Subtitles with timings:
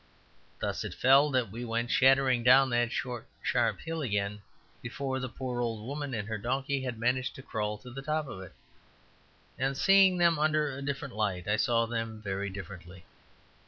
[0.59, 4.41] Thus it fell that we went shattering down that short, sharp hill again
[4.81, 8.27] before the poor old woman and her donkey had managed to crawl to the top
[8.27, 8.53] of it;
[9.59, 13.05] and seeing them under a different light, I saw them very differently.